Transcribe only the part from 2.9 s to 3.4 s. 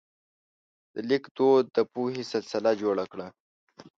کړه.